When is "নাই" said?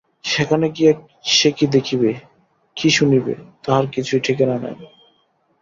4.57-4.75